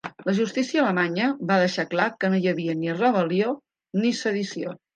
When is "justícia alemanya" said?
0.35-1.27